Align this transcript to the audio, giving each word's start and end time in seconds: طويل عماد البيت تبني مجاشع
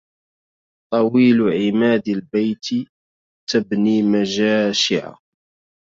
طويل 0.93 1.39
عماد 1.41 2.09
البيت 2.09 2.67
تبني 3.49 4.01
مجاشع 4.03 5.15